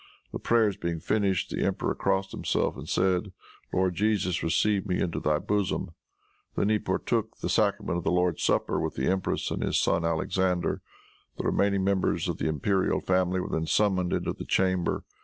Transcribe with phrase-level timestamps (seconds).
[0.31, 3.33] The prayers being finished, the emperor crossed himself and said,
[3.71, 5.91] "Lord Jesus, receive me into thy bosom."
[6.55, 9.79] He then partook of the sacrament of the Lord's Supper with the empress and his
[9.79, 10.81] son Alexander.
[11.37, 15.03] The remaining members of the imperial family were then summoned into the chamber.